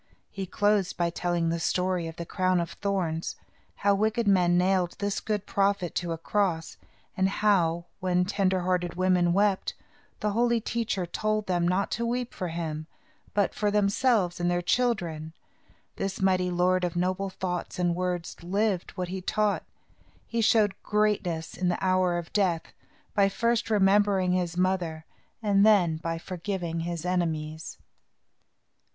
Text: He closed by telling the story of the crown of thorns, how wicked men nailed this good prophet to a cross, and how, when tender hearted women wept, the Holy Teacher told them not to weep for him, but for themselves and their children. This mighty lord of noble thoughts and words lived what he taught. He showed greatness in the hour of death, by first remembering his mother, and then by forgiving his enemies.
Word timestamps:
He 0.31 0.47
closed 0.47 0.97
by 0.97 1.11
telling 1.11 1.49
the 1.49 1.59
story 1.59 2.07
of 2.07 2.15
the 2.15 2.25
crown 2.25 2.59
of 2.59 2.71
thorns, 2.71 3.35
how 3.75 3.93
wicked 3.93 4.27
men 4.27 4.57
nailed 4.57 4.93
this 4.97 5.19
good 5.19 5.45
prophet 5.45 5.93
to 5.93 6.11
a 6.11 6.17
cross, 6.17 6.77
and 7.15 7.29
how, 7.29 7.85
when 7.99 8.25
tender 8.25 8.61
hearted 8.61 8.95
women 8.95 9.31
wept, 9.31 9.75
the 10.19 10.31
Holy 10.31 10.59
Teacher 10.59 11.05
told 11.05 11.45
them 11.45 11.67
not 11.67 11.91
to 11.91 12.03
weep 12.07 12.33
for 12.33 12.47
him, 12.47 12.87
but 13.35 13.53
for 13.53 13.69
themselves 13.69 14.39
and 14.39 14.49
their 14.49 14.63
children. 14.63 15.33
This 15.97 16.19
mighty 16.19 16.49
lord 16.49 16.83
of 16.83 16.95
noble 16.95 17.29
thoughts 17.29 17.77
and 17.77 17.93
words 17.93 18.35
lived 18.41 18.97
what 18.97 19.09
he 19.09 19.21
taught. 19.21 19.63
He 20.25 20.41
showed 20.41 20.73
greatness 20.81 21.55
in 21.55 21.67
the 21.69 21.77
hour 21.79 22.17
of 22.17 22.33
death, 22.33 22.73
by 23.13 23.29
first 23.29 23.69
remembering 23.69 24.31
his 24.31 24.57
mother, 24.57 25.05
and 25.43 25.63
then 25.63 25.97
by 25.97 26.17
forgiving 26.17 26.79
his 26.79 27.05
enemies. 27.05 27.77